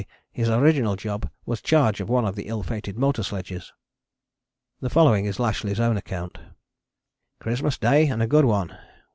his 0.31 0.49
original 0.49 0.95
job 0.95 1.29
was 1.45 1.61
charge 1.61 2.01
of 2.01 2.09
one 2.09 2.25
of 2.25 2.35
the 2.35 2.47
ill 2.47 2.63
fated 2.63 2.97
motor 2.97 3.21
sledges. 3.21 3.71
[The 4.79 4.89
following 4.89 5.25
is 5.25 5.37
Lashly's 5.39 5.79
own 5.79 5.95
account: 5.95 6.39
"Christmas 7.39 7.77
Day 7.77 8.07
and 8.07 8.19
a 8.19 8.25
good 8.25 8.45
one. 8.45 8.75